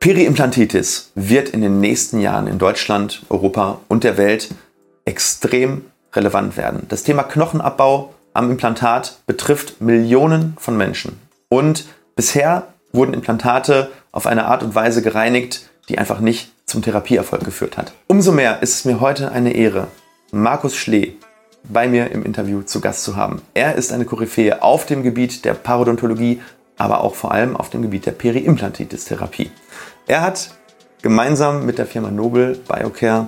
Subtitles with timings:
[0.00, 4.48] Periimplantitis wird in den nächsten Jahren in Deutschland, Europa und der Welt
[5.04, 5.84] extrem
[6.14, 6.86] relevant werden.
[6.88, 11.20] Das Thema Knochenabbau am Implantat betrifft Millionen von Menschen.
[11.50, 11.84] Und
[12.16, 17.76] bisher wurden Implantate auf eine Art und Weise gereinigt, die einfach nicht zum Therapieerfolg geführt
[17.76, 17.92] hat.
[18.06, 19.88] Umso mehr ist es mir heute eine Ehre,
[20.32, 21.12] Markus Schlee
[21.64, 23.42] bei mir im Interview zu Gast zu haben.
[23.52, 26.40] Er ist eine Koryphäe auf dem Gebiet der Parodontologie,
[26.78, 29.50] aber auch vor allem auf dem Gebiet der Periimplantitis-Therapie.
[30.10, 30.50] Er hat
[31.02, 33.26] gemeinsam mit der Firma Nobel Biocare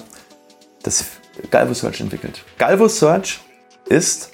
[0.82, 1.04] das
[1.52, 2.42] Galvo Search entwickelt.
[2.58, 3.38] Galvo Search
[3.88, 4.32] ist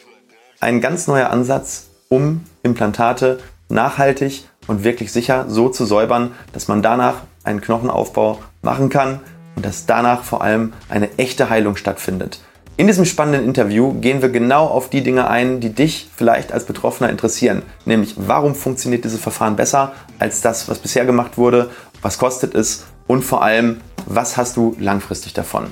[0.58, 6.80] ein ganz neuer Ansatz, um Implantate nachhaltig und wirklich sicher so zu säubern, dass man
[6.80, 9.20] danach einen Knochenaufbau machen kann
[9.54, 12.40] und dass danach vor allem eine echte Heilung stattfindet.
[12.78, 16.64] In diesem spannenden Interview gehen wir genau auf die Dinge ein, die dich vielleicht als
[16.64, 17.62] Betroffener interessieren.
[17.86, 21.70] Nämlich, warum funktioniert dieses Verfahren besser als das, was bisher gemacht wurde?
[22.02, 22.86] Was kostet es?
[23.08, 25.66] Und vor allem, was hast du langfristig davon?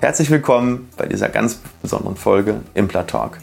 [0.00, 3.38] Herzlich willkommen bei dieser ganz besonderen Folge Impla Talk.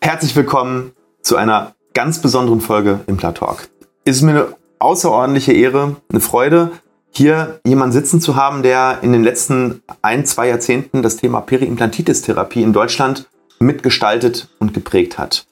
[0.00, 0.90] Herzlich willkommen
[1.22, 3.68] zu einer ganz besonderen Folge im Talk.
[4.04, 4.46] Es ist mir eine
[4.78, 6.72] außerordentliche Ehre, eine Freude,
[7.10, 12.62] hier jemanden sitzen zu haben, der in den letzten ein, zwei Jahrzehnten das Thema Periimplantitis-Therapie
[12.62, 15.46] in Deutschland mitgestaltet und geprägt hat.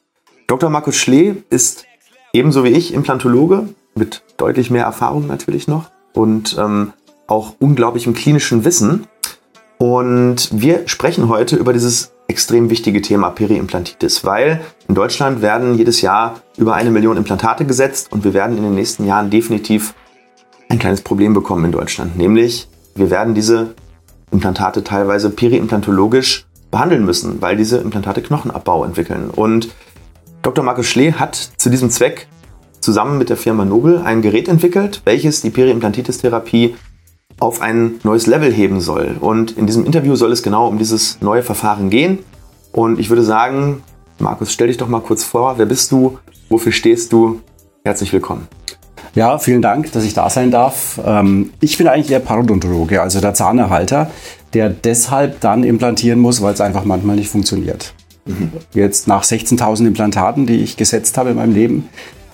[0.47, 0.71] Dr.
[0.71, 1.85] Markus Schlee ist
[2.33, 6.93] ebenso wie ich Implantologe mit deutlich mehr Erfahrung natürlich noch und ähm,
[7.27, 9.07] auch unglaublichem klinischen Wissen.
[9.79, 16.03] Und wir sprechen heute über dieses extrem wichtige Thema Periimplantitis, weil in Deutschland werden jedes
[16.03, 19.95] Jahr über eine Million Implantate gesetzt und wir werden in den nächsten Jahren definitiv
[20.69, 23.75] ein kleines Problem bekommen in Deutschland, nämlich wir werden diese
[24.31, 29.31] Implantate teilweise periimplantologisch behandeln müssen, weil diese Implantate Knochenabbau entwickeln.
[29.31, 29.71] Und
[30.43, 30.63] Dr.
[30.63, 32.29] Markus Schlee hat zu diesem Zweck
[32.81, 36.75] zusammen mit der Firma Nobel ein Gerät entwickelt, welches die Periimplantitis-Therapie
[37.39, 39.17] auf ein neues Level heben soll.
[39.21, 42.21] Und in diesem Interview soll es genau um dieses neue Verfahren gehen.
[42.73, 43.83] Und ich würde sagen,
[44.19, 45.59] Markus, stell dich doch mal kurz vor.
[45.59, 46.19] Wer bist du?
[46.49, 47.41] Wofür stehst du?
[47.85, 48.49] Herzlich willkommen.
[49.15, 51.01] Ja, vielen Dank, dass ich da sein darf.
[51.05, 54.11] Ähm, ich bin eigentlich der Parodontologe, also der Zahnerhalter,
[54.53, 57.95] der deshalb dann implantieren muss, weil es einfach manchmal nicht funktioniert.
[58.27, 58.53] Mhm.
[58.75, 61.89] Jetzt nach 16.000 Implantaten, die ich gesetzt habe in meinem Leben,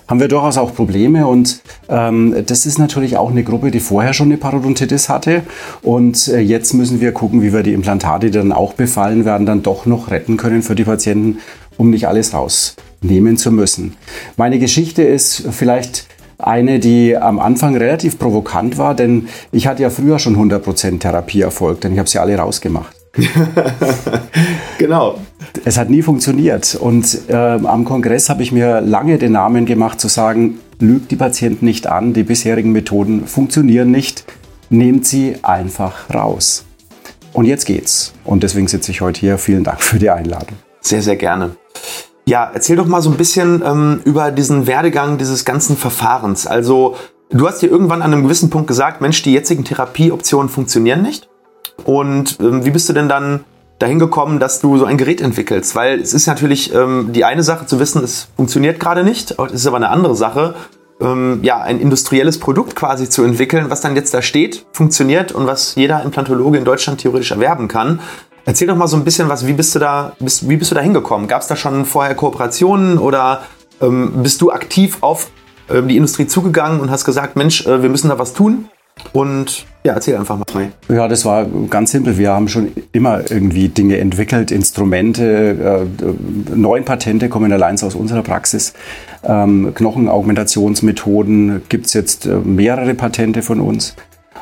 [0.07, 4.13] haben wir durchaus auch Probleme und ähm, das ist natürlich auch eine Gruppe, die vorher
[4.13, 5.43] schon eine Parodontitis hatte
[5.81, 9.45] und äh, jetzt müssen wir gucken, wie wir die Implantate, die dann auch befallen werden,
[9.45, 11.39] dann doch noch retten können für die Patienten,
[11.77, 13.95] um nicht alles rausnehmen zu müssen.
[14.37, 19.89] Meine Geschichte ist vielleicht eine, die am Anfang relativ provokant war, denn ich hatte ja
[19.89, 22.95] früher schon 100% Therapieerfolg, denn ich habe sie alle rausgemacht.
[24.77, 25.19] genau.
[25.65, 26.75] Es hat nie funktioniert.
[26.75, 31.15] Und äh, am Kongress habe ich mir lange den Namen gemacht, zu sagen, lügt die
[31.15, 34.25] Patienten nicht an, die bisherigen Methoden funktionieren nicht,
[34.69, 36.65] nehmt sie einfach raus.
[37.33, 38.13] Und jetzt geht's.
[38.23, 39.37] Und deswegen sitze ich heute hier.
[39.37, 40.57] Vielen Dank für die Einladung.
[40.81, 41.55] Sehr, sehr gerne.
[42.25, 46.47] Ja, erzähl doch mal so ein bisschen ähm, über diesen Werdegang dieses ganzen Verfahrens.
[46.47, 46.95] Also,
[47.31, 51.27] du hast dir irgendwann an einem gewissen Punkt gesagt, Mensch, die jetzigen Therapieoptionen funktionieren nicht.
[51.85, 53.43] Und ähm, wie bist du denn dann
[53.83, 55.75] dahin gekommen, dass du so ein Gerät entwickelst?
[55.75, 59.31] Weil es ist natürlich ähm, die eine Sache zu wissen, es funktioniert gerade nicht.
[59.31, 60.55] Es ist aber eine andere Sache,
[61.01, 65.47] ähm, ja, ein industrielles Produkt quasi zu entwickeln, was dann jetzt da steht, funktioniert und
[65.47, 67.99] was jeder Implantologe in Deutschland theoretisch erwerben kann.
[68.45, 70.75] Erzähl doch mal so ein bisschen was, wie bist du da, bist, wie bist du
[70.75, 71.27] da hingekommen?
[71.27, 73.43] Gab es da schon vorher Kooperationen oder
[73.81, 75.29] ähm, bist du aktiv auf
[75.69, 78.69] ähm, die Industrie zugegangen und hast gesagt, Mensch, äh, wir müssen da was tun?
[79.11, 80.45] Und ja, erzähl einfach mal.
[80.87, 82.17] Ja, das war ganz simpel.
[82.17, 88.21] Wir haben schon immer irgendwie Dinge entwickelt, Instrumente, äh, neun Patente kommen allein aus unserer
[88.21, 88.73] Praxis.
[89.23, 93.95] Ähm, Knochenaugmentationsmethoden gibt es jetzt äh, mehrere Patente von uns.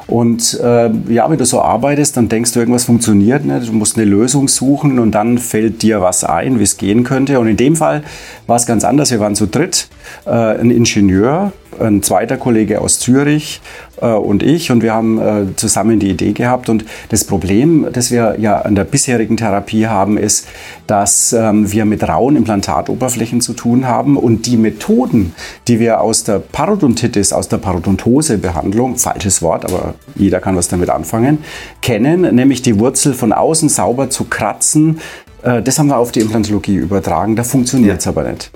[0.08, 3.70] Und äh, ja, wenn du so arbeitest, dann denkst du, irgendwas funktioniert nicht.
[3.70, 7.40] Du musst eine Lösung suchen und dann fällt dir was ein, wie es gehen könnte.
[7.40, 8.04] Und in dem Fall
[8.48, 9.12] war es ganz anders.
[9.12, 9.88] Wir waren zu dritt.
[10.26, 13.62] Äh, ein Ingenieur, ein zweiter Kollege aus Zürich
[14.02, 16.70] äh, und ich und wir haben äh, zusammen die Idee gehabt.
[16.70, 20.48] Und das Problem, das wir ja an der bisherigen Therapie haben, ist,
[20.88, 25.34] dass ähm, wir mit rauen Implantatoberflächen zu tun haben und die Methoden,
[25.68, 30.90] die wir aus der Parodontitis, aus der Parodontosebehandlung, falsches Wort, aber jeder kann was damit
[30.90, 31.40] anfangen,
[31.82, 35.00] kennen, nämlich die Wurzel von außen sauber zu kratzen.
[35.44, 38.12] Äh, das haben wir auf die Implantologie übertragen, da funktioniert es ja.
[38.12, 38.52] aber nicht.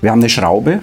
[0.00, 0.80] Wir haben eine Schraube,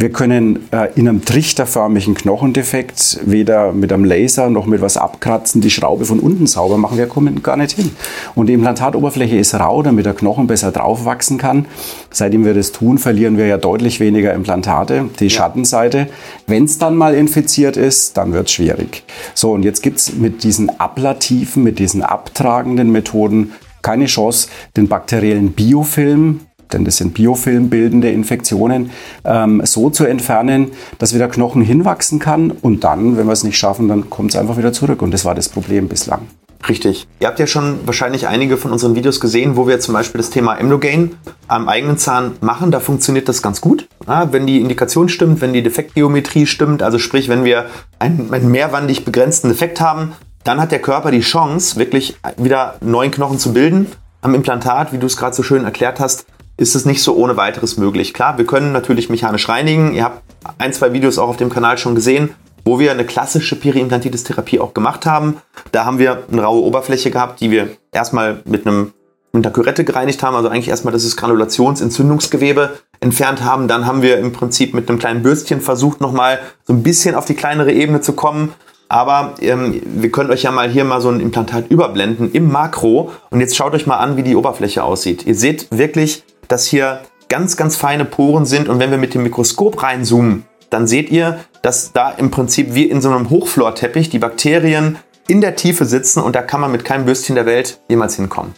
[0.00, 5.60] Wir können äh, in einem trichterförmigen Knochendefekt weder mit einem Laser noch mit was abkratzen,
[5.60, 6.98] die Schraube von unten sauber machen.
[6.98, 7.90] Wir kommen gar nicht hin.
[8.36, 11.66] Und die Implantatoberfläche ist rau, damit der Knochen besser draufwachsen kann.
[12.12, 15.06] Seitdem wir das tun, verlieren wir ja deutlich weniger Implantate.
[15.18, 15.30] Die ja.
[15.30, 16.06] Schattenseite.
[16.46, 19.02] Wenn es dann mal infiziert ist, dann wird es schwierig.
[19.34, 23.52] So, und jetzt gibt es mit diesen ablativen, mit diesen abtragenden Methoden
[23.82, 26.40] keine Chance, den bakteriellen Biofilm
[26.72, 28.90] denn das sind biofilmbildende Infektionen,
[29.24, 33.58] ähm, so zu entfernen, dass wieder Knochen hinwachsen kann und dann, wenn wir es nicht
[33.58, 36.22] schaffen, dann kommt es einfach wieder zurück und das war das Problem bislang.
[36.66, 37.06] Richtig.
[37.20, 40.30] Ihr habt ja schon wahrscheinlich einige von unseren Videos gesehen, wo wir zum Beispiel das
[40.30, 41.14] Thema Emdogain
[41.46, 42.70] am eigenen Zahn machen.
[42.70, 43.88] Da funktioniert das ganz gut.
[44.06, 47.66] Ja, wenn die Indikation stimmt, wenn die Defektgeometrie stimmt, also sprich, wenn wir
[47.98, 50.12] einen, einen mehrwandig begrenzten Defekt haben,
[50.44, 53.86] dann hat der Körper die Chance, wirklich wieder neuen Knochen zu bilden.
[54.20, 56.26] Am Implantat, wie du es gerade so schön erklärt hast,
[56.58, 58.12] ist es nicht so ohne weiteres möglich.
[58.12, 59.94] Klar, wir können natürlich mechanisch reinigen.
[59.94, 60.22] Ihr habt
[60.58, 62.30] ein, zwei Videos auch auf dem Kanal schon gesehen,
[62.64, 65.36] wo wir eine klassische Periimplantitis-Therapie auch gemacht haben.
[65.72, 68.92] Da haben wir eine raue Oberfläche gehabt, die wir erstmal mit einem
[69.30, 73.68] mit einer Kürette gereinigt haben, also eigentlich erstmal das Granulationsentzündungsgewebe entfernt haben.
[73.68, 77.26] Dann haben wir im Prinzip mit einem kleinen Bürstchen versucht, nochmal so ein bisschen auf
[77.26, 78.54] die kleinere Ebene zu kommen.
[78.88, 83.12] Aber ähm, wir können euch ja mal hier mal so ein Implantat überblenden im Makro.
[83.30, 85.26] Und jetzt schaut euch mal an, wie die Oberfläche aussieht.
[85.26, 88.68] Ihr seht wirklich, dass hier ganz, ganz feine Poren sind.
[88.68, 92.84] Und wenn wir mit dem Mikroskop reinzoomen, dann seht ihr, dass da im Prinzip wie
[92.84, 96.84] in so einem Hochflorteppich die Bakterien in der Tiefe sitzen und da kann man mit
[96.84, 98.54] keinem Bürstchen der Welt jemals hinkommen.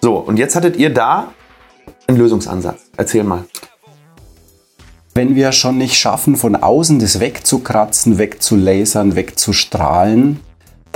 [0.00, 1.32] So, und jetzt hattet ihr da
[2.06, 2.90] einen Lösungsansatz.
[2.96, 3.44] Erzähl mal.
[5.14, 10.40] Wenn wir schon nicht schaffen, von außen das wegzukratzen, wegzulasern, wegzustrahlen,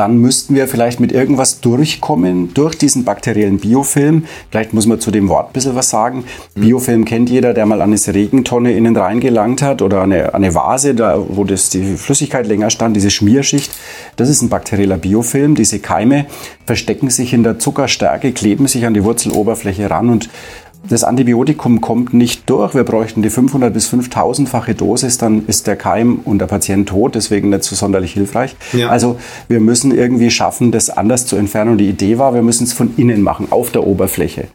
[0.01, 4.25] dann müssten wir vielleicht mit irgendwas durchkommen, durch diesen bakteriellen Biofilm.
[4.51, 6.25] Vielleicht muss man zu dem Wort ein bisschen was sagen.
[6.55, 6.61] Mhm.
[6.63, 10.95] Biofilm kennt jeder, der mal an eine Regentonne innen reingelangt hat oder eine, eine Vase,
[10.95, 13.71] da, wo das, die Flüssigkeit länger stand, diese Schmierschicht.
[14.17, 15.55] Das ist ein bakterieller Biofilm.
[15.55, 16.25] Diese Keime
[16.65, 20.31] verstecken sich in der Zuckerstärke, kleben sich an die Wurzeloberfläche ran und
[20.89, 22.75] das Antibiotikum kommt nicht durch.
[22.75, 27.15] Wir bräuchten die 500 bis 5000-fache Dosis, dann ist der Keim und der Patient tot,
[27.15, 28.57] deswegen nicht so sonderlich hilfreich.
[28.73, 28.89] Ja.
[28.89, 29.19] Also
[29.49, 31.73] wir müssen irgendwie schaffen, das anders zu entfernen.
[31.73, 34.49] Und die Idee war, wir müssen es von innen machen, auf der Oberfläche.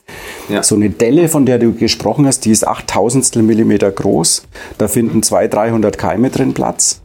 [0.50, 0.64] Ja.
[0.64, 4.44] So eine Delle, von der du gesprochen hast, die ist 8000 Millimeter groß.
[4.78, 7.02] Da finden 200, 300 Keime drin Platz.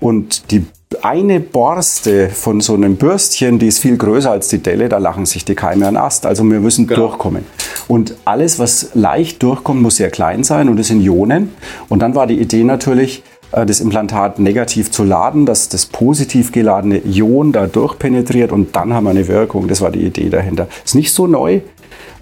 [0.00, 0.64] Und die
[1.02, 5.26] eine Borste von so einem Bürstchen, die ist viel größer als die Delle, da lachen
[5.26, 6.26] sich die Keime an Ast.
[6.26, 7.08] Also wir müssen genau.
[7.08, 7.44] durchkommen.
[7.88, 11.50] Und alles, was leicht durchkommt, muss sehr klein sein und das sind Ionen.
[11.88, 16.52] Und dann war die Idee natürlich, äh, das Implantat negativ zu laden, dass das positiv
[16.52, 19.68] geladene Ion da durchpenetriert und dann haben wir eine Wirkung.
[19.68, 20.68] Das war die Idee dahinter.
[20.84, 21.60] Ist nicht so neu.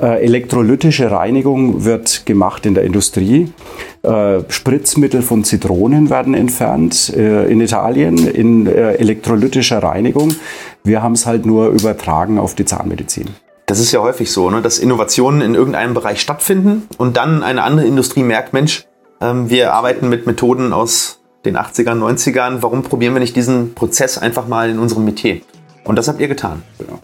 [0.00, 3.52] Äh, elektrolytische Reinigung wird gemacht in der Industrie.
[4.02, 10.34] Äh, Spritzmittel von Zitronen werden entfernt äh, in Italien in elektrolytischer Reinigung.
[10.82, 13.28] Wir haben es halt nur übertragen auf die Zahnmedizin.
[13.66, 14.60] Das ist ja häufig so, ne?
[14.60, 18.86] dass Innovationen in irgendeinem Bereich stattfinden und dann eine andere Industrie merkt, Mensch,
[19.20, 24.18] ähm, wir arbeiten mit Methoden aus den 80ern, 90ern, warum probieren wir nicht diesen Prozess
[24.18, 25.40] einfach mal in unserem Metier?
[25.84, 26.62] Und das habt ihr getan.
[26.78, 27.00] Genau.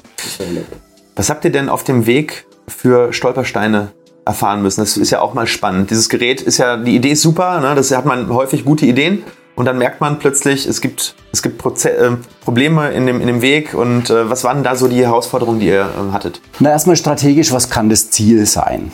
[1.16, 3.88] Was habt ihr denn auf dem Weg für Stolpersteine
[4.24, 4.80] erfahren müssen.
[4.80, 5.90] Das ist ja auch mal spannend.
[5.90, 7.74] Dieses Gerät ist ja, die Idee ist super, ne?
[7.74, 9.24] das hat man häufig gute Ideen
[9.56, 12.10] und dann merkt man plötzlich, es gibt, es gibt Proze äh,
[12.44, 15.66] Probleme in dem, in dem Weg und äh, was waren da so die Herausforderungen, die
[15.66, 16.40] ihr äh, hattet?
[16.60, 18.92] Na, erstmal strategisch, was kann das Ziel sein?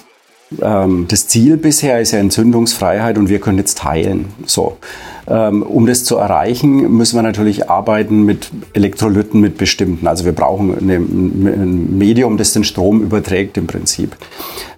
[0.63, 4.33] Ähm, das Ziel bisher ist ja Entzündungsfreiheit und wir können jetzt teilen.
[4.47, 4.79] So.
[5.27, 10.07] Ähm, um das zu erreichen, müssen wir natürlich arbeiten mit Elektrolyten, mit bestimmten.
[10.07, 14.17] Also wir brauchen ein Medium, das den Strom überträgt im Prinzip.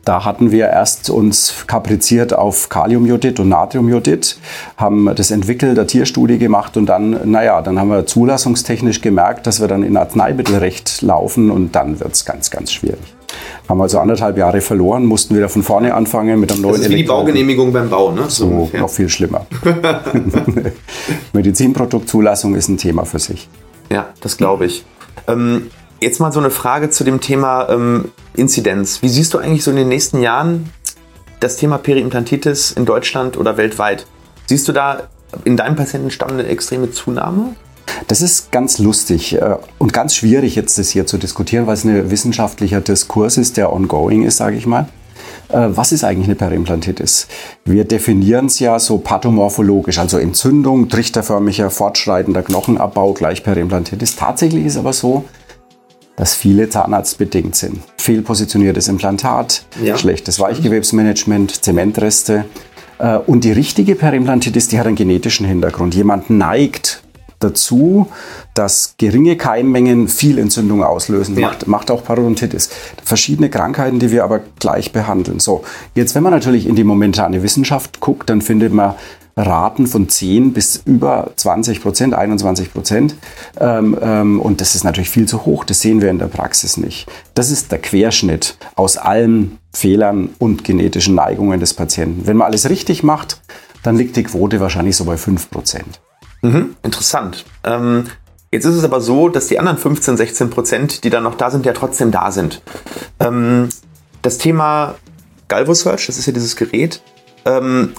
[0.05, 4.39] Da hatten wir erst uns kapriziert auf Kaliumjodid und Natriumjodid,
[4.77, 9.61] haben das entwickelt, eine Tierstudie gemacht und dann, naja, dann haben wir zulassungstechnisch gemerkt, dass
[9.61, 13.17] wir dann in Arzneimittelrecht laufen und dann wird es ganz, ganz schwierig.
[13.69, 16.91] Haben also anderthalb Jahre verloren, mussten wieder von vorne anfangen mit einem neuen Das ist
[16.91, 18.25] wie die Baugenehmigung beim Bau, ne?
[18.29, 18.81] So, ungefähr.
[18.81, 19.47] noch viel schlimmer.
[21.33, 23.49] Medizinproduktzulassung ist ein Thema für sich.
[23.91, 24.85] Ja, das glaube ich.
[25.29, 29.03] Ähm, jetzt mal so eine Frage zu dem Thema ähm, Inzidenz.
[29.03, 30.71] Wie siehst du eigentlich so in den nächsten Jahren
[31.41, 34.07] das Thema Periimplantitis in Deutschland oder weltweit?
[34.47, 35.05] Siehst du da
[35.45, 37.55] in deinem Patientenstamm eine extreme Zunahme?
[38.09, 41.85] Das ist ganz lustig äh, und ganz schwierig jetzt das hier zu diskutieren, weil es
[41.85, 44.89] ein wissenschaftlicher Diskurs ist, der ongoing ist, sage ich mal.
[45.49, 47.29] Äh, was ist eigentlich eine Periimplantitis?
[47.65, 54.17] Wir definieren es ja so pathomorphologisch, also Entzündung, trichterförmiger, fortschreitender Knochenabbau gleich Periimplantitis.
[54.17, 55.25] Tatsächlich ist aber so,
[56.17, 57.81] dass viele zahnarztbedingt sind.
[57.99, 59.99] Fehlpositioniertes Implantat, ja.
[59.99, 62.45] schlechtes Weichgewebsmanagement, Zementreste,
[62.99, 65.95] Äh, und die richtige Perimplantitis, die hat einen genetischen Hintergrund.
[65.95, 67.03] Jemand neigt
[67.39, 68.09] dazu,
[68.55, 71.39] dass geringe Keimmengen viel Entzündung auslösen.
[71.39, 71.49] Ja.
[71.49, 72.71] Macht, macht auch Parodontitis.
[73.05, 75.41] Verschiedene Krankheiten, die wir aber gleich behandeln.
[75.41, 75.65] So,
[75.95, 78.95] jetzt wenn man natürlich in die momentane Wissenschaft guckt, dann findet man
[79.39, 83.17] Raten von 10 bis über 20 Prozent, 21 Prozent.
[83.61, 85.65] Ähm, ähm, und das ist natürlich viel zu hoch.
[85.65, 87.07] Das sehen wir in der Praxis nicht.
[87.35, 92.27] Das ist der Querschnitt aus allen Fehlern und genetischen Neigungen des Patienten.
[92.27, 93.43] Wenn man alles richtig macht,
[93.83, 96.01] dann liegt die Quote wahrscheinlich so bei 5 Prozent.
[96.47, 97.45] Mhm, interessant.
[97.65, 98.05] Ähm,
[98.53, 101.51] jetzt ist es aber so, dass die anderen 15, 16 Prozent, die dann noch da
[101.51, 102.63] sind, ja trotzdem da sind.
[103.21, 103.69] Ähm,
[104.23, 104.95] das Thema
[105.49, 107.01] Galvo Search, das ist ja dieses Gerät,
[107.45, 107.93] ähm,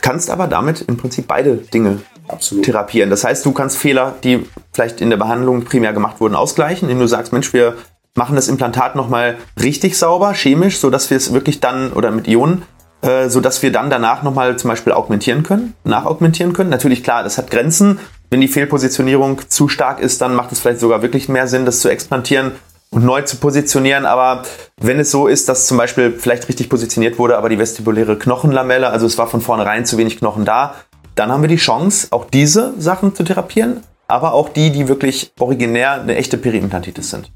[0.00, 2.64] kannst aber damit im Prinzip beide Dinge Absolut.
[2.64, 3.10] therapieren.
[3.10, 7.00] Das heißt, du kannst Fehler, die vielleicht in der Behandlung primär gemacht wurden, ausgleichen, indem
[7.00, 7.76] du sagst, Mensch, wir
[8.14, 12.62] machen das Implantat nochmal richtig sauber, chemisch, sodass wir es wirklich dann, oder mit Ionen,
[13.02, 16.70] äh, sodass wir dann danach nochmal zum Beispiel augmentieren können, nachaugmentieren können.
[16.70, 17.98] Natürlich, klar, das hat Grenzen.
[18.30, 21.80] Wenn die Fehlpositionierung zu stark ist, dann macht es vielleicht sogar wirklich mehr Sinn, das
[21.80, 22.52] zu explantieren
[22.90, 24.06] und neu zu positionieren.
[24.06, 24.42] Aber
[24.80, 28.88] wenn es so ist, dass zum Beispiel vielleicht richtig positioniert wurde, aber die vestibuläre Knochenlamelle,
[28.88, 30.74] also es war von vornherein zu wenig Knochen da,
[31.14, 35.32] dann haben wir die Chance, auch diese Sachen zu therapieren, aber auch die, die wirklich
[35.38, 37.30] originär eine echte Periimplantitis sind.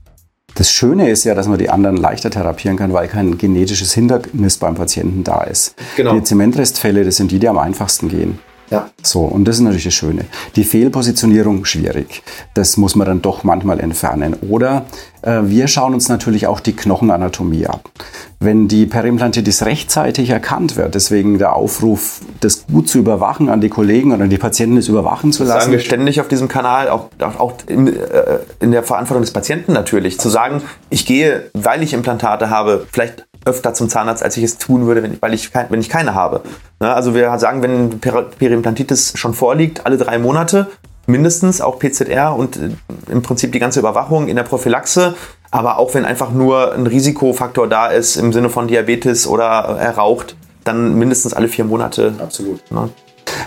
[0.54, 4.58] Das Schöne ist ja, dass man die anderen leichter therapieren kann, weil kein genetisches Hindernis
[4.58, 5.74] beim Patienten da ist.
[5.96, 6.14] Genau.
[6.14, 8.38] Die Zementrestfälle, das sind die, die am einfachsten gehen.
[8.70, 8.88] Ja.
[9.02, 10.24] So, und das ist natürlich das Schöne.
[10.54, 12.22] Die Fehlpositionierung schwierig.
[12.54, 14.36] Das muss man dann doch manchmal entfernen.
[14.48, 14.86] Oder
[15.22, 17.90] äh, wir schauen uns natürlich auch die Knochenanatomie ab.
[18.38, 23.68] Wenn die Perimplantitis rechtzeitig erkannt wird, deswegen der Aufruf, das gut zu überwachen an die
[23.68, 25.54] Kollegen oder an die Patienten, es überwachen zu lassen.
[25.54, 29.32] Das sagen wir ständig auf diesem Kanal, auch, auch in, äh, in der Verantwortung des
[29.32, 34.36] Patienten natürlich, zu sagen, ich gehe, weil ich Implantate habe, vielleicht öfter zum Zahnarzt, als
[34.36, 36.42] ich es tun würde, wenn, weil ich, wenn ich keine habe.
[36.80, 40.68] Ne, also wir sagen, wenn Periimplantitis schon vorliegt, alle drei Monate
[41.06, 42.70] mindestens, auch PZR und äh,
[43.10, 45.14] im Prinzip die ganze Überwachung in der Prophylaxe.
[45.50, 49.44] Aber auch wenn einfach nur ein Risikofaktor da ist im Sinne von Diabetes oder
[49.80, 52.14] er raucht, dann mindestens alle vier Monate.
[52.20, 52.70] Absolut.
[52.70, 52.90] Ne?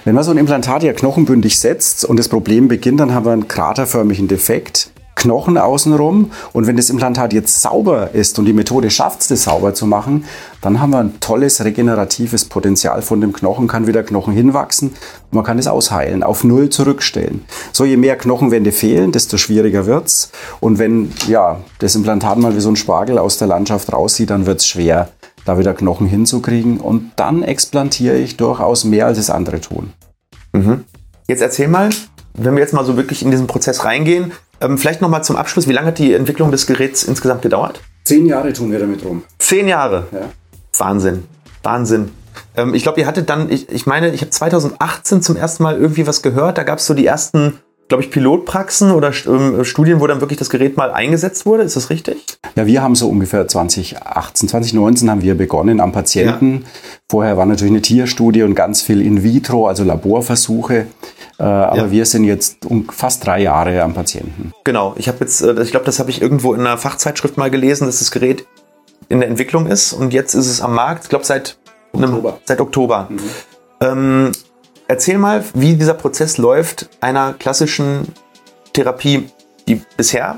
[0.03, 3.31] Wenn man so ein Implantat ja knochenbündig setzt und das Problem beginnt, dann haben wir
[3.31, 6.31] einen kraterförmigen Defekt Knochen außenrum.
[6.53, 9.85] Und wenn das Implantat jetzt sauber ist und die Methode schafft es, das sauber zu
[9.85, 10.25] machen,
[10.61, 15.33] dann haben wir ein tolles regeneratives Potenzial von dem Knochen, kann wieder Knochen hinwachsen und
[15.33, 17.45] man kann es ausheilen, auf Null zurückstellen.
[17.71, 20.31] So, je mehr Knochenwände fehlen, desto schwieriger wird es.
[20.59, 24.45] Und wenn ja, das Implantat mal wie so ein Spargel aus der Landschaft raussieht, dann
[24.45, 25.09] wird es schwer,
[25.45, 26.79] da wieder Knochen hinzukriegen.
[26.79, 29.93] Und dann explantiere ich durchaus mehr, als es andere tun.
[30.53, 30.85] Mhm.
[31.27, 31.89] Jetzt erzähl mal,
[32.33, 34.31] wenn wir jetzt mal so wirklich in diesen Prozess reingehen,
[34.63, 37.81] ähm, vielleicht nochmal zum Abschluss, wie lange hat die Entwicklung des Geräts insgesamt gedauert?
[38.05, 39.23] Zehn Jahre tun wir damit rum.
[39.39, 40.07] Zehn Jahre?
[40.11, 40.29] Ja.
[40.77, 41.23] Wahnsinn.
[41.61, 42.11] Wahnsinn.
[42.55, 45.77] Ähm, ich glaube, ihr hattet dann, ich, ich meine, ich habe 2018 zum ersten Mal
[45.77, 46.57] irgendwie was gehört.
[46.57, 50.39] Da gab es so die ersten glaube ich, Pilotpraxen oder ähm, Studien, wo dann wirklich
[50.39, 51.63] das Gerät mal eingesetzt wurde.
[51.63, 52.25] Ist das richtig?
[52.55, 56.61] Ja, wir haben so ungefähr 2018, 2019 haben wir begonnen am Patienten.
[56.63, 56.69] Ja.
[57.09, 60.87] Vorher war natürlich eine Tierstudie und ganz viel in vitro, also Laborversuche.
[61.39, 61.91] Äh, aber ja.
[61.91, 64.51] wir sind jetzt um fast drei Jahre am Patienten.
[64.63, 64.93] Genau.
[64.97, 67.85] Ich habe jetzt, äh, ich glaube, das habe ich irgendwo in einer Fachzeitschrift mal gelesen,
[67.85, 68.45] dass das Gerät
[69.09, 71.03] in der Entwicklung ist und jetzt ist es am Markt.
[71.03, 71.57] Ich glaube seit
[71.91, 72.29] Oktober.
[72.29, 73.07] Einem, seit Oktober.
[73.09, 73.19] Mhm.
[73.81, 74.31] Ähm,
[74.87, 78.07] erzähl mal, wie dieser Prozess läuft einer klassischen
[78.73, 79.29] Therapie,
[79.67, 80.37] die bisher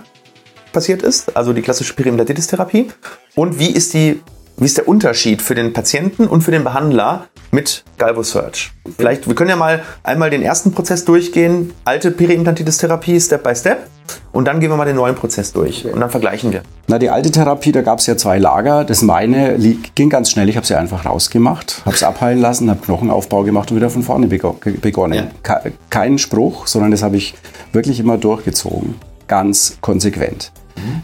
[0.73, 2.91] passiert ist, also die klassische Periimplantitis-Therapie.
[3.35, 4.21] Und wie ist die
[4.57, 8.71] wie ist der Unterschied für den Patienten und für den Behandler mit Galvo Search?
[8.97, 13.87] Vielleicht, wir können ja mal einmal den ersten Prozess durchgehen, alte Periimplantitis-Therapie Step by Step,
[14.31, 16.61] und dann gehen wir mal den neuen Prozess durch und dann vergleichen wir.
[16.87, 18.83] Na, die alte Therapie, da gab es ja zwei Lager.
[18.83, 19.57] Das meine
[19.95, 23.71] ging ganz schnell, ich habe sie einfach rausgemacht, habe es abheilen lassen, habe Knochenaufbau gemacht
[23.71, 25.31] und wieder von vorne begonnen.
[25.43, 25.61] Ja.
[25.89, 27.33] Kein Spruch, sondern das habe ich
[27.71, 28.95] wirklich immer durchgezogen.
[29.27, 30.51] Ganz konsequent.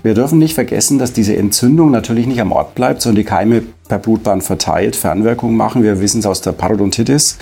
[0.04, 3.64] Wir dürfen nicht vergessen, dass diese Entzündung natürlich nicht am Ort bleibt, sondern die Keime
[3.88, 5.84] per Blutbahn verteilt Fernwirkungen machen.
[5.84, 7.38] Wir wissen es aus der Parodontitis,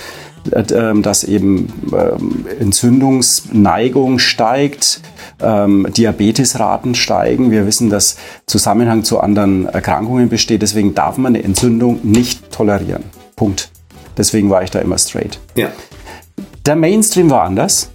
[0.52, 5.02] äh, ähm, dass eben ähm, Entzündungsneigung steigt,
[5.42, 7.52] ähm, Diabetesraten steigen.
[7.52, 10.62] Wir wissen, dass Zusammenhang zu anderen Erkrankungen besteht.
[10.62, 13.04] Deswegen darf man eine Entzündung nicht tolerieren.
[13.36, 13.72] Punkt.
[14.18, 15.40] Deswegen war ich da immer straight.
[15.56, 15.70] Ja.
[16.66, 17.90] Der Mainstream war anders.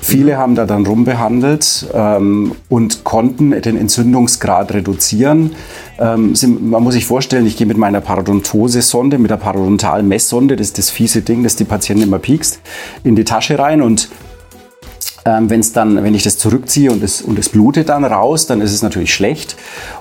[0.00, 5.52] Viele haben da dann rumbehandelt ähm, und konnten den Entzündungsgrad reduzieren.
[5.98, 10.78] Ähm, man muss sich vorstellen, ich gehe mit meiner Parodontose-Sonde, mit der Parodontal-Messsonde, das ist
[10.78, 12.60] das fiese Ding, das die Patienten immer piekst,
[13.04, 14.08] in die Tasche rein und
[15.24, 18.60] ähm, wenn's dann, wenn ich das zurückziehe und es, und es blutet dann raus, dann
[18.60, 19.56] ist es natürlich schlecht.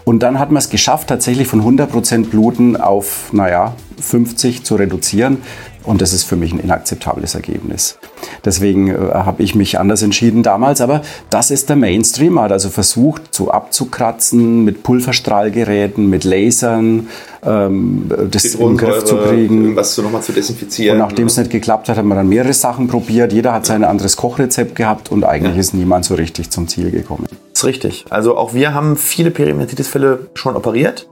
[0.06, 5.40] Und dann hat man es geschafft, tatsächlich von 100% Bluten auf, naja, 50 zu reduzieren.
[5.88, 7.98] Und das ist für mich ein inakzeptables Ergebnis.
[8.44, 10.82] Deswegen äh, habe ich mich anders entschieden damals.
[10.82, 12.34] Aber das ist der Mainstream.
[12.34, 17.08] Man hat also versucht, so abzukratzen mit Pulverstrahlgeräten, mit Lasern,
[17.42, 19.62] ähm, das in den Griff zu kriegen.
[19.62, 21.00] Irgendwas so nochmal zu desinfizieren.
[21.00, 23.32] Und nachdem es nicht geklappt hat, hat man dann mehrere Sachen probiert.
[23.32, 25.62] Jeder hat sein anderes Kochrezept gehabt und eigentlich ja.
[25.62, 27.28] ist niemand so richtig zum Ziel gekommen.
[27.54, 28.06] Das ist richtig.
[28.10, 31.08] Also auch wir haben viele Perimatitis-Fälle schon operiert.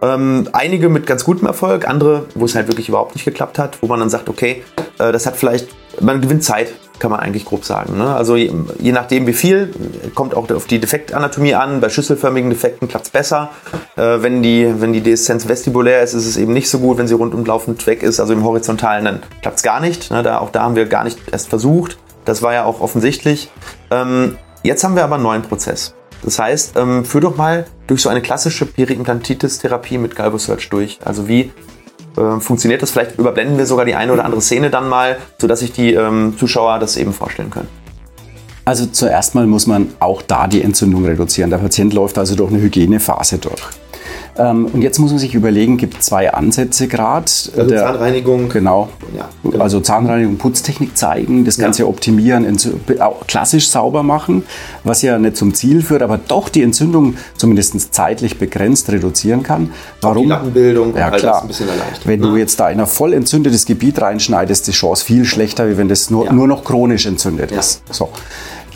[0.00, 3.82] Ähm, einige mit ganz gutem Erfolg, andere, wo es halt wirklich überhaupt nicht geklappt hat,
[3.82, 4.62] wo man dann sagt, okay,
[4.98, 5.68] äh, das hat vielleicht,
[6.00, 7.96] man gewinnt Zeit, kann man eigentlich grob sagen.
[7.96, 8.14] Ne?
[8.14, 9.72] Also je, je, nachdem wie viel,
[10.14, 11.80] kommt auch auf die Defektanatomie an.
[11.80, 13.50] Bei schüsselförmigen Defekten klappt es besser.
[13.96, 16.98] Äh, wenn, die, wenn die Deeszenz vestibulär ist, ist es eben nicht so gut.
[16.98, 20.10] Wenn sie rundumlaufend weg ist, also im horizontalen, dann klappt es gar nicht.
[20.10, 20.22] Ne?
[20.22, 21.98] Da, auch da haben wir gar nicht erst versucht.
[22.24, 23.50] Das war ja auch offensichtlich.
[23.90, 25.94] Ähm, jetzt haben wir aber einen neuen Prozess.
[26.22, 30.98] Das heißt, ähm, führ doch mal durch so eine klassische Periimplantitis-Therapie mit Galvosearch durch.
[31.04, 31.52] Also wie
[32.16, 32.90] äh, funktioniert das?
[32.90, 36.34] Vielleicht überblenden wir sogar die eine oder andere Szene dann mal, sodass sich die ähm,
[36.38, 37.68] Zuschauer das eben vorstellen können.
[38.64, 41.48] Also zuerst mal muss man auch da die Entzündung reduzieren.
[41.48, 43.62] Der Patient läuft also durch eine Hygienephase durch.
[44.38, 47.24] Ähm, und jetzt muss man sich überlegen, gibt zwei Ansätze gerade.
[47.26, 48.48] Also der, Zahnreinigung.
[48.48, 48.88] Genau.
[49.16, 49.62] Ja, genau.
[49.62, 51.88] Also Zahnreinigung, Putztechnik zeigen, das Ganze ja.
[51.88, 52.56] optimieren,
[53.26, 54.44] klassisch sauber machen,
[54.84, 59.72] was ja nicht zum Ziel führt, aber doch die Entzündung zumindest zeitlich begrenzt reduzieren kann.
[60.00, 60.22] Warum?
[60.22, 61.42] Die Lappenbildung ja, klar.
[61.42, 62.06] ein bisschen erleichtert.
[62.06, 65.68] Wenn du jetzt da in ein voll entzündetes Gebiet reinschneidest, ist die Chance viel schlechter,
[65.68, 67.82] wie wenn das nur, nur noch chronisch entzündet ist.
[67.90, 68.08] So.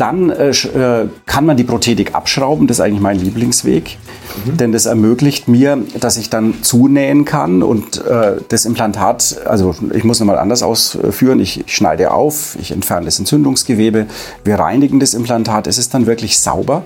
[0.02, 3.98] Dann äh, äh, kann man die Prothetik abschrauben, das ist eigentlich mein Lieblingsweg,
[4.44, 4.56] mhm.
[4.56, 10.02] denn das ermöglicht mir, dass ich dann zunähen kann und äh, das Implantat, also ich
[10.02, 14.08] muss nochmal anders ausführen, ich, ich schneide auf, ich entferne das Entzündungsgewebe,
[14.42, 16.82] wir reinigen das Implantat, es ist dann wirklich sauber.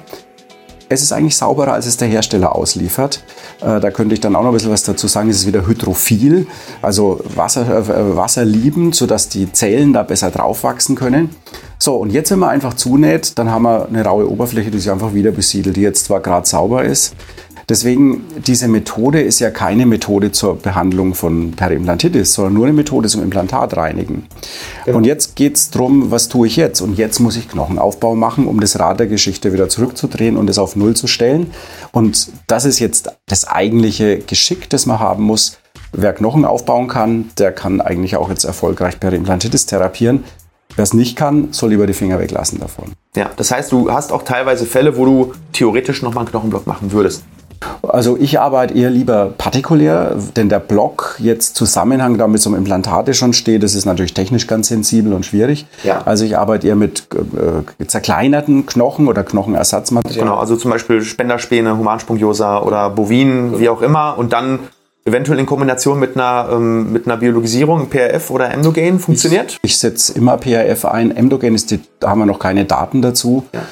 [0.89, 3.25] Es ist eigentlich sauberer, als es der Hersteller ausliefert.
[3.61, 5.29] Äh, da könnte ich dann auch noch ein bisschen was dazu sagen.
[5.29, 6.47] Es ist wieder hydrophil,
[6.81, 11.31] also Wasser, äh, wasserliebend, sodass die Zellen da besser drauf wachsen können.
[11.79, 14.91] So, und jetzt, wenn man einfach zunäht, dann haben wir eine raue Oberfläche, die sich
[14.91, 17.15] einfach wieder besiedelt, die jetzt zwar gerade sauber ist.
[17.69, 23.09] Deswegen, diese Methode ist ja keine Methode zur Behandlung von Periimplantitis, sondern nur eine Methode
[23.09, 24.29] zum Implantat reinigen.
[24.85, 24.99] Genau.
[24.99, 26.81] Und jetzt geht es darum, was tue ich jetzt?
[26.81, 30.59] Und jetzt muss ich Knochenaufbau machen, um das Rad der Geschichte wieder zurückzudrehen und es
[30.59, 31.51] auf Null zu stellen.
[31.91, 35.59] Und das ist jetzt das eigentliche Geschick, das man haben muss.
[35.93, 40.23] Wer Knochen aufbauen kann, der kann eigentlich auch jetzt erfolgreich Periimplantitis therapieren.
[40.77, 42.93] Wer es nicht kann, soll lieber die Finger weglassen davon.
[43.17, 46.93] Ja, das heißt, du hast auch teilweise Fälle, wo du theoretisch nochmal einen Knochenblock machen
[46.93, 47.25] würdest.
[47.83, 53.33] Also ich arbeite eher lieber partikulär, denn der Block jetzt Zusammenhang damit zum Implantate schon
[53.33, 55.67] steht, das ist natürlich technisch ganz sensibel und schwierig.
[55.85, 56.03] Ja.
[56.05, 60.25] Also ich arbeite eher mit äh, zerkleinerten Knochen oder Knochenersatzmaterial.
[60.25, 64.19] Genau, also zum Beispiel Spenderspäne, Humanspongiosa oder Bovin, wie auch immer.
[64.19, 64.61] Und dann
[65.07, 69.59] eventuell in Kombination mit einer, ähm, mit einer Biologisierung, PRF oder Endogen funktioniert?
[69.63, 71.17] Ich, ich setze immer PRF ein.
[71.17, 73.45] Endogen ist die, da haben wir noch keine Daten dazu.
[73.55, 73.63] Ja.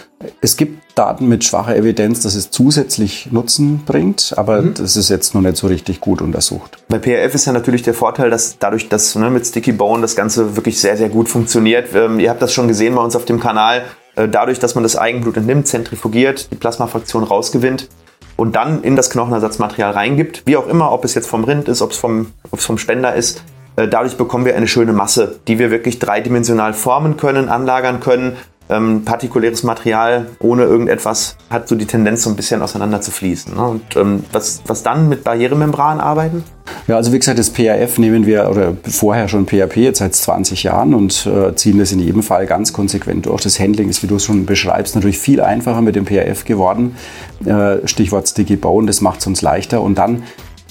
[0.41, 4.75] Es gibt Daten mit schwacher Evidenz, dass es zusätzlich Nutzen bringt, aber mhm.
[4.75, 6.79] das ist jetzt noch nicht so richtig gut untersucht.
[6.89, 10.17] Bei PRF ist ja natürlich der Vorteil, dass dadurch, dass ne, mit Sticky Bone das
[10.17, 11.89] Ganze wirklich sehr, sehr gut funktioniert.
[11.95, 13.83] Ähm, ihr habt das schon gesehen bei uns auf dem Kanal.
[14.15, 17.89] Äh, dadurch, dass man das Eigenblut entnimmt, zentrifugiert, die Plasmafraktion rausgewinnt,
[18.37, 21.83] und dann in das Knochenersatzmaterial reingibt, wie auch immer, ob es jetzt vom Rind ist,
[21.83, 23.45] ob es vom, ob es vom Spender ist.
[23.77, 28.37] Äh, dadurch bekommen wir eine schöne Masse, die wir wirklich dreidimensional formen können, anlagern können.
[28.71, 33.55] Ähm, partikuläres Material ohne irgendetwas hat so die Tendenz, so ein bisschen auseinander zu fließen.
[33.55, 33.63] Ne?
[33.63, 36.43] Und ähm, was, was dann mit Barrieremembran arbeiten?
[36.87, 40.63] Ja, also wie gesagt, das PRF nehmen wir oder vorher schon PHP jetzt seit 20
[40.63, 43.43] Jahren und äh, ziehen das in jedem Fall ganz konsequent durch.
[43.43, 46.97] Das Handling ist, wie du es schon beschreibst, natürlich viel einfacher mit dem PRF geworden.
[47.45, 49.83] Äh, Stichwort Sticky Bone, das macht es uns leichter.
[49.83, 50.23] Und dann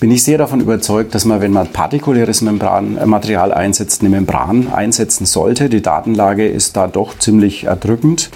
[0.04, 4.10] bin ich sehr davon überzeugt, dass man, wenn man partikuläres Membran, äh, Material einsetzt, eine
[4.10, 5.70] Membran einsetzen sollte.
[5.70, 8.30] Die Datenlage ist da doch ziemlich erdrückend,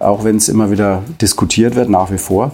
[0.00, 2.50] auch wenn es immer wieder diskutiert wird, nach wie vor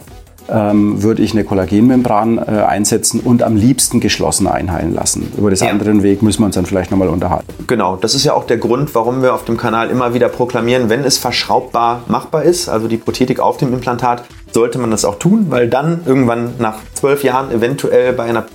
[0.51, 5.33] ähm, würde ich eine Kollagenmembran äh, einsetzen und am liebsten geschlossen einheilen lassen.
[5.37, 5.69] Über das ja.
[5.69, 7.47] andere Weg müssen wir uns dann vielleicht nochmal unterhalten.
[7.67, 10.89] Genau, das ist ja auch der Grund, warum wir auf dem Kanal immer wieder proklamieren,
[10.89, 15.19] wenn es verschraubbar machbar ist, also die Prothetik auf dem Implantat, sollte man das auch
[15.19, 18.47] tun, weil dann irgendwann nach zwölf Jahren eventuell bei einer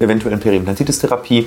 [0.00, 1.46] eventuellen Periimplantitis-Therapie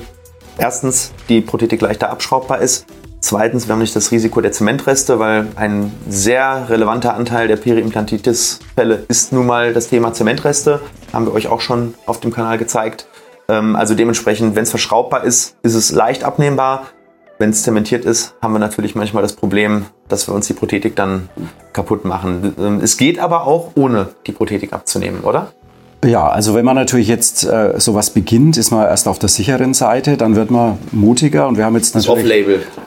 [0.56, 2.86] erstens die Prothetik leichter abschraubbar ist
[3.26, 9.06] Zweitens, wir haben nicht das Risiko der Zementreste, weil ein sehr relevanter Anteil der Periimplantitis-Fälle
[9.08, 10.82] ist nun mal das Thema Zementreste.
[11.10, 13.06] Haben wir euch auch schon auf dem Kanal gezeigt.
[13.48, 16.88] Ähm, also dementsprechend, wenn es verschraubbar ist, ist es leicht abnehmbar.
[17.38, 20.94] Wenn es zementiert ist, haben wir natürlich manchmal das Problem, dass wir uns die Prothetik
[20.94, 21.30] dann
[21.72, 22.54] kaputt machen.
[22.58, 25.54] Ähm, es geht aber auch ohne die Prothetik abzunehmen, oder?
[26.04, 29.74] Ja, also wenn man natürlich jetzt äh, sowas beginnt, ist man erst auf der sicheren
[29.74, 32.24] Seite, dann wird man mutiger und wir haben jetzt natürlich.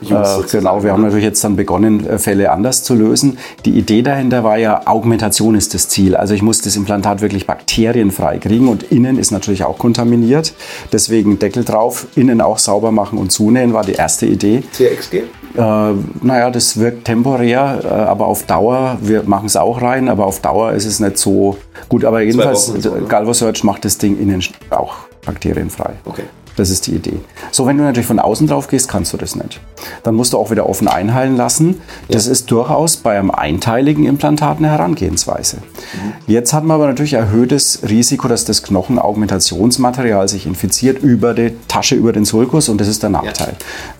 [0.02, 3.38] Äh, genau, wir haben natürlich jetzt dann begonnen, äh, Fälle anders zu lösen.
[3.64, 6.16] Die Idee dahinter war ja, Augmentation ist das Ziel.
[6.16, 10.54] Also ich muss das Implantat wirklich bakterienfrei kriegen und innen ist natürlich auch kontaminiert.
[10.92, 14.62] Deswegen Deckel drauf, innen auch sauber machen und zunähen war die erste Idee.
[14.72, 15.24] CXG?
[15.58, 20.24] Äh, naja, das wirkt temporär, äh, aber auf Dauer, wir machen es auch rein, aber
[20.26, 21.56] auf Dauer ist es nicht so
[21.88, 22.04] gut.
[22.04, 23.02] Aber jedenfalls, so, ne?
[23.08, 24.40] Galvosearch macht das Ding innen
[24.70, 24.94] auch
[25.26, 25.94] bakterienfrei.
[26.04, 26.22] Okay.
[26.58, 27.20] Das ist die Idee.
[27.52, 29.60] So, wenn du natürlich von außen drauf gehst, kannst du das nicht.
[30.02, 31.80] Dann musst du auch wieder offen einheilen lassen.
[32.08, 32.32] Das ja.
[32.32, 35.58] ist durchaus bei einem einteiligen Implantat eine Herangehensweise.
[35.58, 36.12] Mhm.
[36.26, 41.94] Jetzt hat man aber natürlich erhöhtes Risiko, dass das Knochenaugmentationsmaterial sich infiziert über die Tasche,
[41.94, 43.54] über den Sulkus und das ist der Nachteil.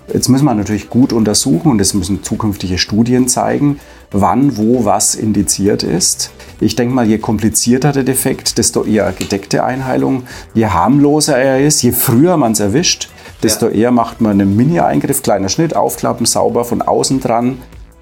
[0.08, 0.14] Ja.
[0.14, 3.78] Jetzt müssen wir natürlich gut untersuchen und das müssen zukünftige Studien zeigen,
[4.10, 6.30] wann, wo, was indiziert ist.
[6.60, 10.24] Ich denke mal, je komplizierter der Defekt, desto eher gedeckte Einheilung.
[10.54, 13.10] Je harmloser er ist, je früher man es erwischt,
[13.42, 13.72] desto ja.
[13.72, 17.58] eher macht man einen Mini-Eingriff, kleiner Schnitt, aufklappen, sauber von außen dran,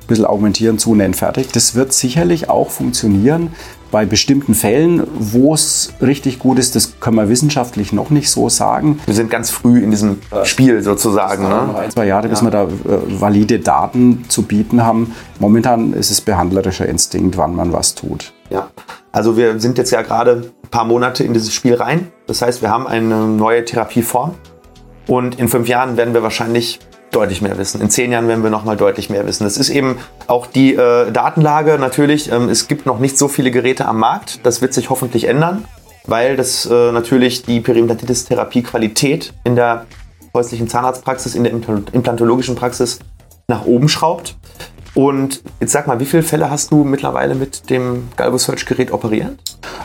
[0.07, 1.49] ein bisschen augmentieren, zunähen, fertig.
[1.53, 3.51] Das wird sicherlich auch funktionieren
[3.91, 8.49] bei bestimmten Fällen, wo es richtig gut ist, das können wir wissenschaftlich noch nicht so
[8.49, 9.01] sagen.
[9.07, 11.45] Wir sind ganz früh in diesem Spiel sozusagen.
[11.45, 11.49] Ne?
[11.49, 15.15] Noch ein, zwei Jahre, bis wir da äh, valide Daten zu bieten haben.
[15.39, 18.33] Momentan ist es behandlerischer Instinkt, wann man was tut.
[18.51, 18.69] Ja,
[19.13, 22.09] also wir sind jetzt ja gerade ein paar Monate in dieses Spiel rein.
[22.27, 24.35] Das heißt, wir haben eine neue Therapieform.
[25.07, 26.81] Und in fünf Jahren werden wir wahrscheinlich
[27.17, 27.81] deutlich mehr wissen.
[27.81, 29.45] In zehn Jahren werden wir noch mal deutlich mehr wissen.
[29.45, 32.31] Das ist eben auch die äh, Datenlage natürlich.
[32.31, 34.41] Ähm, es gibt noch nicht so viele Geräte am Markt.
[34.45, 35.65] Das wird sich hoffentlich ändern,
[36.05, 39.87] weil das äh, natürlich die Periimplantitis-Therapie-Qualität in der
[40.35, 42.99] häuslichen Zahnarztpraxis, in der implantologischen Praxis
[43.49, 44.37] nach oben schraubt.
[44.97, 49.39] Und jetzt sag mal, wie viele Fälle hast du mittlerweile mit dem Galvo-Search-Gerät operiert?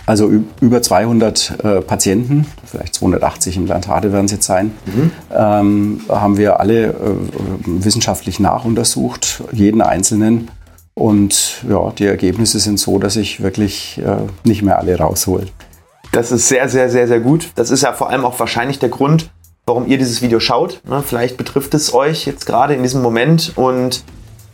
[0.06, 5.12] Also über 200 äh, Patienten, vielleicht 280 Implantate werden es jetzt sein, mhm.
[5.36, 6.94] ähm, haben wir alle äh,
[7.66, 10.50] wissenschaftlich nachuntersucht, jeden einzelnen.
[10.94, 15.48] Und ja, die Ergebnisse sind so, dass ich wirklich äh, nicht mehr alle raushole.
[16.14, 17.50] Das ist sehr, sehr, sehr, sehr gut.
[17.56, 19.30] Das ist ja vor allem auch wahrscheinlich der Grund,
[19.66, 20.82] warum ihr dieses Video schaut.
[20.88, 21.04] Ne?
[21.06, 24.06] Vielleicht betrifft es euch jetzt gerade in diesem Moment und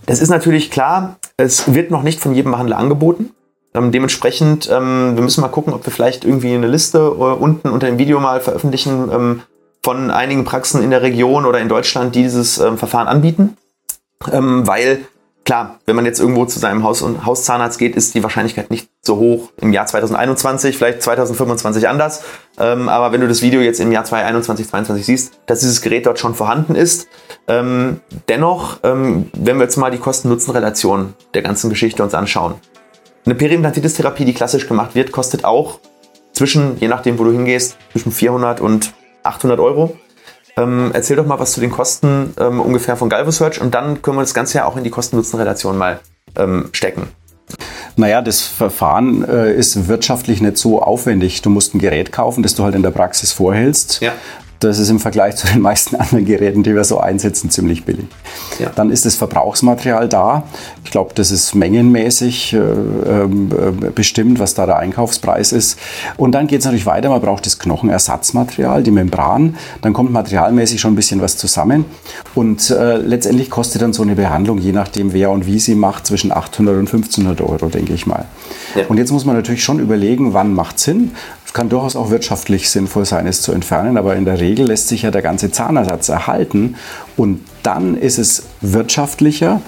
[0.07, 3.31] es ist natürlich klar, es wird noch nicht von jedem Behandler angeboten.
[3.73, 7.69] Ähm, dementsprechend, ähm, wir müssen mal gucken, ob wir vielleicht irgendwie eine Liste äh, unten
[7.69, 9.41] unter dem Video mal veröffentlichen ähm,
[9.83, 13.55] von einigen Praxen in der Region oder in Deutschland, die dieses Verfahren anbieten.
[14.19, 15.05] Weil
[15.47, 18.89] Klar, wenn man jetzt irgendwo zu seinem Haus- und Hauszahnarzt geht, ist die Wahrscheinlichkeit nicht
[19.01, 22.21] so hoch im Jahr 2021, vielleicht 2025 anders.
[22.59, 26.05] Ähm, aber wenn du das Video jetzt im Jahr 2021, 2022 siehst, dass dieses Gerät
[26.05, 27.07] dort schon vorhanden ist,
[27.47, 32.55] ähm, dennoch, ähm, wenn wir jetzt mal die Kosten-Nutzen-Relation der ganzen Geschichte uns anschauen.
[33.25, 35.79] Eine Periimplantitis-Therapie, die klassisch gemacht wird, kostet auch
[36.33, 38.91] zwischen, je nachdem, wo du hingehst, zwischen 400 und
[39.23, 39.95] 800 Euro.
[40.57, 44.01] Ähm, erzähl doch mal was zu den Kosten ähm, ungefähr von Galvo Search und dann
[44.01, 45.99] können wir das Ganze ja auch in die Kosten-Nutzen-Relation mal
[46.35, 47.07] ähm, stecken.
[47.95, 51.41] Naja, das Verfahren äh, ist wirtschaftlich nicht so aufwendig.
[51.41, 54.01] Du musst ein Gerät kaufen, das du halt in der Praxis vorhältst.
[54.01, 54.11] Ja.
[54.59, 58.07] Das ist im Vergleich zu den meisten anderen Geräten, die wir so einsetzen, ziemlich billig.
[58.59, 58.71] Ja.
[58.75, 60.43] Dann ist das Verbrauchsmaterial da.
[60.83, 63.27] Ich glaube, das ist mengenmäßig äh, äh,
[63.93, 65.77] bestimmt, was da der Einkaufspreis ist.
[66.17, 67.09] Und dann geht es natürlich weiter.
[67.09, 69.57] Man braucht das Knochenersatzmaterial, die Membran.
[69.81, 71.85] Dann kommt materialmäßig schon ein bisschen was zusammen.
[72.33, 76.07] Und äh, letztendlich kostet dann so eine Behandlung, je nachdem wer und wie sie macht,
[76.07, 78.25] zwischen 800 und 1500 Euro, denke ich mal.
[78.75, 78.85] Ja.
[78.87, 81.11] Und jetzt muss man natürlich schon überlegen, wann macht Sinn
[81.57, 85.01] kann durchaus auch wirtschaftlich sinnvoll sein, es zu entfernen, aber in der Regel lässt sich
[85.01, 86.75] ja der ganze Zahnersatz erhalten
[87.17, 89.59] und dann ist es wirtschaftlicher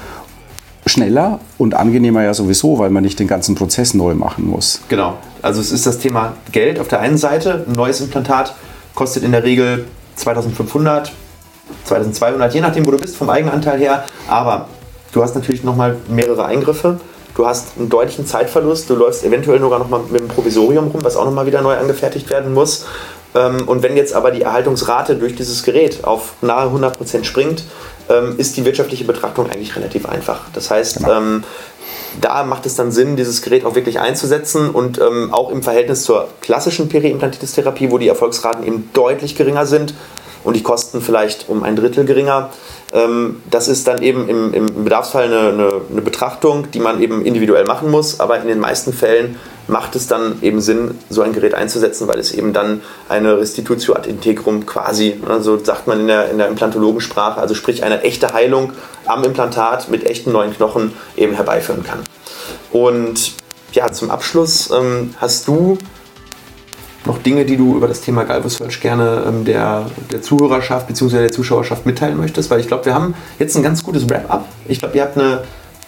[0.86, 4.82] schneller und angenehmer ja sowieso, weil man nicht den ganzen Prozess neu machen muss.
[4.88, 5.18] Genau.
[5.42, 7.66] Also es ist das Thema Geld auf der einen Seite.
[7.68, 8.54] Ein neues Implantat
[8.94, 11.12] kostet in der Regel 2500,
[11.86, 14.06] 2200, je nachdem, wo du bist, vom Eigenanteil her.
[14.28, 14.68] Aber
[15.12, 17.00] du hast natürlich nochmal mehrere Eingriffe.
[17.40, 21.02] Du hast einen deutlichen Zeitverlust, du läufst eventuell sogar noch mal mit dem Provisorium rum,
[21.06, 22.86] was auch noch mal wieder neu angefertigt werden muss.
[23.34, 27.64] Ähm, und wenn jetzt aber die Erhaltungsrate durch dieses Gerät auf nahe 100% springt,
[28.10, 30.42] ähm, ist die wirtschaftliche Betrachtung eigentlich relativ einfach.
[30.54, 31.40] Das heißt, genau.
[32.20, 35.00] Da macht es dann Sinn, dieses Gerät auch wirklich einzusetzen und
[35.32, 39.94] auch im Verhältnis zur klassischen Periimplantitis-Therapie, wo die Erfolgsraten eben deutlich geringer sind
[40.44, 42.50] und die Kosten vielleicht um ein Drittel geringer,
[42.92, 47.66] das ist dann eben im, im Bedarfsfall eine, eine, eine, Betrachtung, die man eben individuell
[47.66, 51.54] machen muss, aber in den meisten Fällen macht es dann eben Sinn, so ein Gerät
[51.54, 56.08] einzusetzen, weil es eben dann eine Restitutio ad integrum quasi, ne, so sagt man in
[56.08, 58.74] der, in der Implantologensprache, also sprich eine echte Heilung
[59.06, 62.00] am Implantat mit echten neuen Knochen eben herbeiführen kann.
[62.72, 63.34] Und
[63.74, 65.78] ja, zum Abschluss ähm, hast du
[67.10, 71.18] noch Dinge, die du über das Thema Galvo Search gerne ähm, der, der Zuhörerschaft bzw.
[71.18, 72.50] der Zuschauerschaft mitteilen möchtest?
[72.50, 74.46] Weil ich glaube, wir haben jetzt ein ganz gutes Wrap-up.
[74.68, 75.42] Ich glaube, ihr habt eine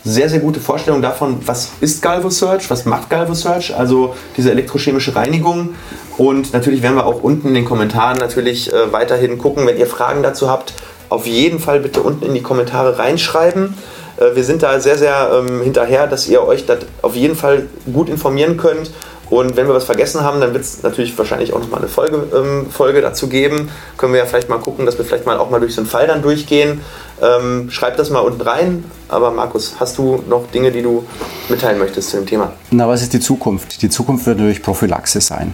[0.04, 4.50] sehr, sehr gute Vorstellung davon, was ist Galvo Search, was macht Galvo Search, also diese
[4.50, 5.76] elektrochemische Reinigung.
[6.18, 9.88] Und natürlich werden wir auch unten in den Kommentaren natürlich äh, weiterhin gucken, wenn ihr
[9.88, 10.74] Fragen dazu habt,
[11.10, 13.76] auf jeden Fall bitte unten in die Kommentare reinschreiben.
[14.18, 17.68] Äh, wir sind da sehr, sehr ähm, hinterher, dass ihr euch da auf jeden Fall
[17.94, 18.90] gut informieren könnt.
[19.32, 22.22] Und wenn wir was vergessen haben, dann wird es natürlich wahrscheinlich auch nochmal eine Folge,
[22.36, 23.70] ähm, Folge dazu geben.
[23.96, 25.90] Können wir ja vielleicht mal gucken, dass wir vielleicht mal auch mal durch so einen
[25.90, 26.82] Fall dann durchgehen.
[27.22, 28.84] Ähm, schreib das mal unten rein.
[29.08, 31.06] Aber Markus, hast du noch Dinge, die du
[31.48, 32.52] mitteilen möchtest zu dem Thema?
[32.72, 33.82] Na, was ist die Zukunft?
[33.82, 35.54] Die Zukunft wird natürlich Prophylaxe sein.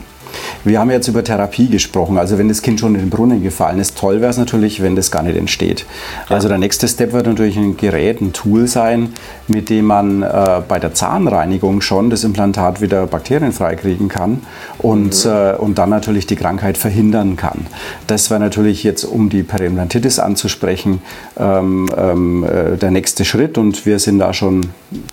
[0.64, 2.18] Wir haben jetzt über Therapie gesprochen.
[2.18, 4.96] Also wenn das Kind schon in den Brunnen gefallen ist, toll wäre es natürlich, wenn
[4.96, 5.86] das gar nicht entsteht.
[6.30, 6.36] Ja.
[6.36, 9.14] Also der nächste Step wird natürlich ein Gerät, ein Tool sein,
[9.48, 14.42] mit dem man äh, bei der Zahnreinigung schon das Implantat wieder bakterienfrei kriegen kann
[14.78, 15.32] und, mhm.
[15.32, 17.68] äh, und dann natürlich die Krankheit verhindern kann.
[18.08, 21.02] Das wäre natürlich jetzt, um die Periimplantitis anzusprechen,
[21.38, 24.62] ähm, ähm, äh, der nächste Schritt und wir sind da schon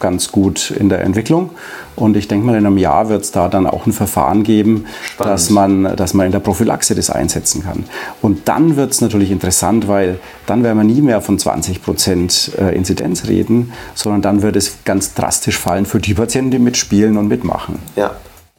[0.01, 1.51] ganz gut in der Entwicklung.
[1.97, 4.87] Und ich denke mal, in einem Jahr wird es da dann auch ein Verfahren geben,
[5.19, 7.85] dass man, dass man in der Prophylaxe das einsetzen kann.
[8.21, 12.53] Und dann wird es natürlich interessant, weil dann werden wir nie mehr von 20 Prozent
[12.59, 17.17] äh, Inzidenz reden, sondern dann wird es ganz drastisch fallen für die Patienten, die mitspielen
[17.17, 17.79] und mitmachen.
[17.97, 18.17] Ja,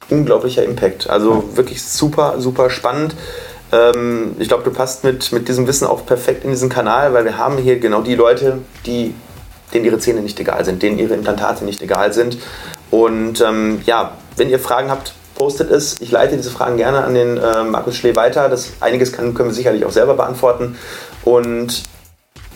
[0.09, 1.09] unglaublicher Impact.
[1.09, 1.57] Also ja.
[1.57, 3.15] wirklich super, super spannend.
[3.71, 7.25] Ähm, ich glaube, du passt mit, mit diesem Wissen auch perfekt in diesen Kanal, weil
[7.25, 9.13] wir haben hier genau die Leute, die
[9.73, 12.37] denen ihre Zähne nicht egal sind, denen ihre Implantate nicht egal sind.
[12.91, 15.99] Und ähm, ja, wenn ihr Fragen habt, postet es.
[16.01, 18.49] Ich leite diese Fragen gerne an den äh, Markus Schlee weiter.
[18.49, 20.77] Das, einiges kann, können wir sicherlich auch selber beantworten.
[21.23, 21.83] Und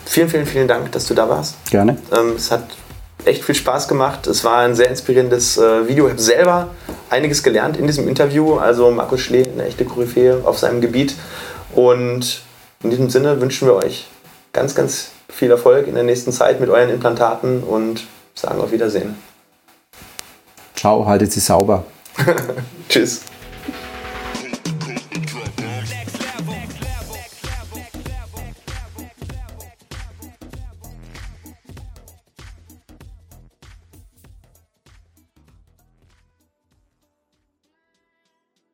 [0.06, 1.56] vielen, vielen, vielen Dank, dass du da warst.
[1.70, 1.98] Gerne.
[2.16, 2.64] Ähm, es hat
[3.24, 4.26] echt viel Spaß gemacht.
[4.26, 6.06] Es war ein sehr inspirierendes äh, Video.
[6.06, 6.68] Ich habe selber
[7.10, 8.54] einiges gelernt in diesem Interview.
[8.56, 11.14] Also Markus Schlee, eine echte Koryphäe auf seinem Gebiet.
[11.74, 12.42] Und
[12.82, 14.08] in diesem Sinne wünschen wir euch
[14.52, 19.16] ganz, ganz viel Erfolg in der nächsten Zeit mit euren Implantaten und sagen auf Wiedersehen.
[20.80, 21.84] Ciao, haltet sie sauber.
[22.88, 23.20] Tschüss.